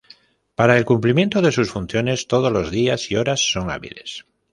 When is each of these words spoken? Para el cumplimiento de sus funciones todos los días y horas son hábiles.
Para 0.55 0.79
el 0.79 0.85
cumplimiento 0.85 1.43
de 1.43 1.51
sus 1.51 1.69
funciones 1.69 2.25
todos 2.25 2.51
los 2.51 2.71
días 2.71 3.11
y 3.11 3.17
horas 3.17 3.39
son 3.51 3.69
hábiles. 3.69 4.25